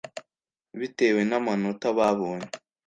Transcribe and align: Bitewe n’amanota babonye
Bitewe 0.79 1.21
n’amanota 1.29 1.87
babonye 1.97 2.49